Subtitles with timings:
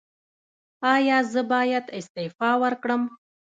[0.93, 3.01] ایا زه باید استعفا ورکړم؟